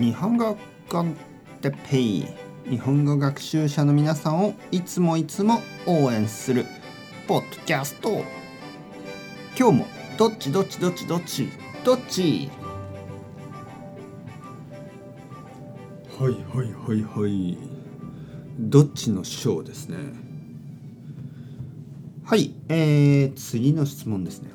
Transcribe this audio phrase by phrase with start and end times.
[0.00, 0.56] 日本語
[0.88, 1.14] コン
[1.60, 2.26] テペイ。
[2.66, 6.64] 日本語学習者の皆さんをいつもいつも応援する
[7.28, 8.24] ポッドキャスト。
[9.58, 9.86] 今日も
[10.16, 11.50] どっちどっちどっちどっち
[11.84, 12.48] どっち？
[16.18, 17.58] はいはいはいはい。
[18.58, 19.98] どっちの章ですね。
[22.24, 24.50] はいえー、次の質問ですね。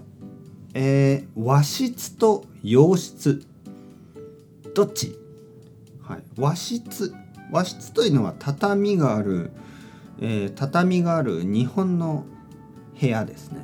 [0.73, 3.45] えー、和室と洋室。
[4.73, 5.15] どっち、
[6.07, 7.13] はい、和室。
[7.51, 9.51] 和室というのは畳がある、
[10.19, 12.25] えー、畳がある日本の
[12.99, 13.59] 部屋ですね。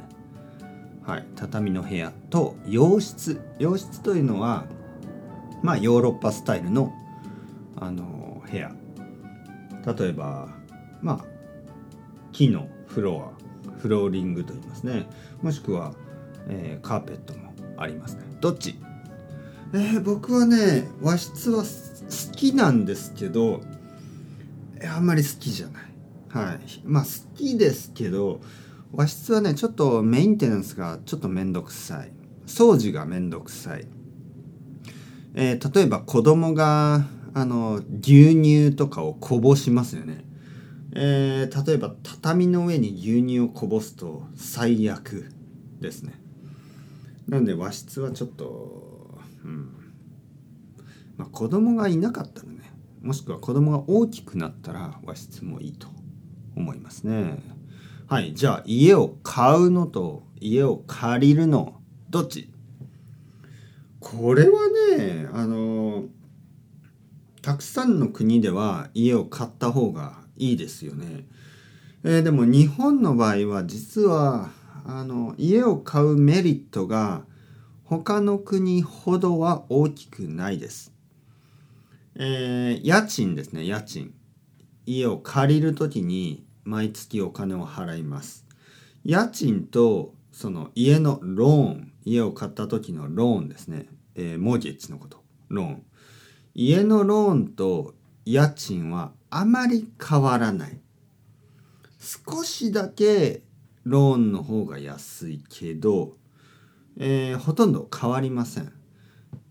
[1.05, 1.25] はい。
[1.35, 3.39] 畳の部屋と洋室。
[3.59, 4.65] 洋室というのは
[5.61, 6.91] まあヨーロッパスタイルの
[7.75, 8.71] あの部屋。
[9.97, 10.49] 例えば
[11.01, 11.25] まあ
[12.31, 13.41] 木のフロア。
[13.79, 15.07] フローリングと言いますね。
[15.41, 15.93] もしくは、
[16.47, 18.21] えー、カーペットもありますね。
[18.39, 18.75] どっち？
[19.73, 21.63] えー、僕はね和室は
[22.11, 23.61] 好きなんですけど
[24.83, 25.83] あんまり好きじゃない。
[26.29, 26.59] はい。
[26.83, 28.41] まあ好きですけど
[28.91, 32.11] 和室はねちょっとメンテナンスがちょっとめんどくさい。
[32.47, 33.87] 掃除がめんどくさい、
[35.35, 40.25] えー、例えば子供があの牛乳とかをこぼしますよね。
[40.93, 45.31] えー、例えば畳の上に牛乳をこぼすと最悪
[45.79, 46.19] ですね。
[47.29, 49.80] なんで和室はちょっと、うん。
[51.17, 55.87] まあ、子供がいなかったらねもしくは子供が大きくなったら和室もいいと
[56.55, 57.39] 思いますね。
[58.07, 61.75] はいじゃあ家を買うのと家を借りるの
[62.09, 62.51] どっち？
[63.99, 64.67] これは
[64.97, 66.05] ねあの
[67.41, 71.25] たくさんの国では家を買った方がいいですよね。
[72.03, 74.49] えー、でも日本の場合は実は
[74.85, 77.23] あの家を買うメリットが
[77.83, 80.91] 他の国ほどは大きくないです。
[82.15, 84.13] えー、家賃ですね家賃。
[84.85, 88.45] 家を借りる時に毎月お金を払います。
[89.03, 95.23] 家賃とその家のローン家を買った時のローンですね、えー、モーゲッジのこと。
[95.49, 95.83] ローン。
[96.53, 97.93] 家のローンと
[98.25, 100.79] 家賃はあまり変わらない。
[101.99, 103.43] 少しだけ
[103.83, 106.17] ローンの方が安いけど、
[106.97, 108.71] えー、ほとんど変わりません。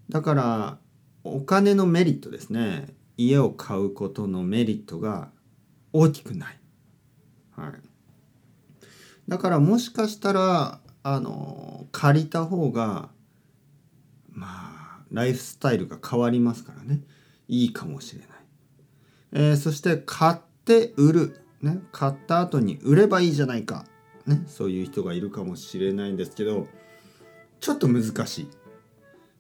[0.09, 0.79] だから
[1.25, 2.95] お金のメリットですね。
[3.17, 5.31] 家を買うことのメリットが
[5.93, 6.59] 大きくない、
[7.55, 7.73] はい、
[9.29, 13.11] だからもしかしたらあの借りた方が
[14.31, 17.03] まあライフスタイルが変わりますからね。
[17.51, 18.29] いいかもしれない、
[19.33, 23.85] えー、そして買って売る、ね、買った後に売ればいいじゃないか、
[24.25, 26.69] ね、そういう人がいるかもしれないんですけど
[27.59, 28.49] ちょっと難しい、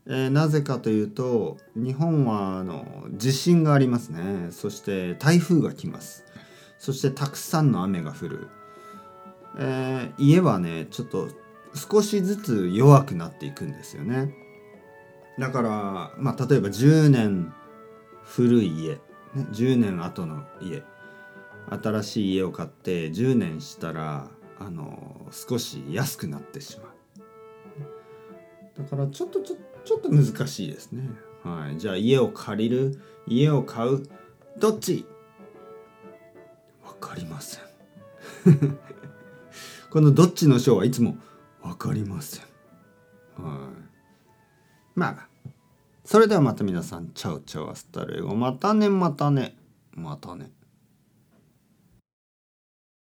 [0.07, 4.51] えー、なぜかというと日本はあの地震がありますね。
[4.51, 6.25] そして台風が来ます。
[6.79, 8.49] そしてたくさんの雨が降る、
[9.59, 11.29] えー、家はねちょっと
[11.75, 14.35] 少しずつ弱くなっていくんですよね。
[15.39, 17.53] だから、まあ、例えば10年
[18.25, 19.01] 古い家、ね、
[19.53, 20.83] 10年後の家。
[21.71, 24.29] 新しい家を買って10年したら
[24.59, 26.91] あの少し安くなってしまう。
[28.83, 31.11] だからちょっとちょちょっと難しいですね。
[31.43, 31.79] はい。
[31.79, 33.01] じゃあ家を借りる？
[33.27, 34.09] 家を買う？
[34.59, 35.07] どっち？
[36.85, 37.61] わかりません。
[39.91, 41.17] このどっちの章はいつも
[41.63, 42.45] わかりません。
[43.43, 43.71] はい。
[44.95, 45.29] まあ
[46.05, 49.57] それではまた皆さん chau chau hasta luego またねまたね。
[49.95, 50.51] またね。